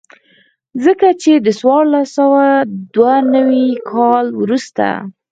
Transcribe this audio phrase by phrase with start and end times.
[0.83, 2.45] ځکه چې د څوارلس سوه
[2.93, 4.85] دوه نوي کال وروسته.